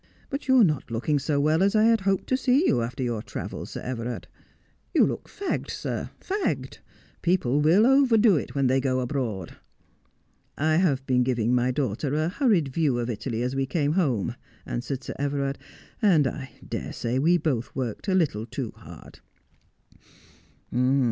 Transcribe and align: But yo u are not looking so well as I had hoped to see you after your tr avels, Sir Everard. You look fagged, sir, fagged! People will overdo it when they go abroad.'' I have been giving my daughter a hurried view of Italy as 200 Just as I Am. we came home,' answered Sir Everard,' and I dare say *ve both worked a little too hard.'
But 0.31 0.47
yo 0.47 0.55
u 0.55 0.61
are 0.61 0.65
not 0.65 0.89
looking 0.89 1.19
so 1.19 1.39
well 1.39 1.61
as 1.61 1.75
I 1.75 1.83
had 1.83 2.01
hoped 2.01 2.25
to 2.29 2.35
see 2.35 2.65
you 2.65 2.81
after 2.81 3.03
your 3.03 3.21
tr 3.21 3.37
avels, 3.37 3.67
Sir 3.67 3.81
Everard. 3.81 4.27
You 4.95 5.05
look 5.05 5.29
fagged, 5.29 5.69
sir, 5.69 6.09
fagged! 6.19 6.79
People 7.21 7.61
will 7.61 7.85
overdo 7.85 8.35
it 8.35 8.55
when 8.55 8.65
they 8.65 8.81
go 8.81 8.99
abroad.'' 8.99 9.57
I 10.57 10.77
have 10.77 11.05
been 11.05 11.21
giving 11.21 11.53
my 11.53 11.69
daughter 11.69 12.15
a 12.15 12.29
hurried 12.29 12.69
view 12.69 12.97
of 12.97 13.11
Italy 13.11 13.43
as 13.43 13.51
200 13.51 13.51
Just 13.51 13.51
as 13.51 13.51
I 13.51 13.53
Am. 13.53 13.57
we 13.59 13.65
came 13.67 13.93
home,' 13.93 14.35
answered 14.65 15.03
Sir 15.03 15.13
Everard,' 15.19 15.59
and 16.17 16.25
I 16.25 16.49
dare 16.67 16.93
say 16.93 17.19
*ve 17.19 17.37
both 17.37 17.75
worked 17.75 18.07
a 18.07 18.15
little 18.15 18.47
too 18.47 18.73
hard.' 18.77 19.19